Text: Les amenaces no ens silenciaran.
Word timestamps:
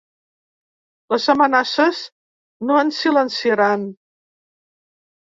Les 1.13 1.25
amenaces 1.33 1.99
no 2.69 2.79
ens 2.85 3.01
silenciaran. 3.05 3.83